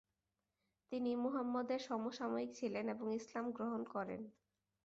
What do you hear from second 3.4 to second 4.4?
গ্রহণ করেন।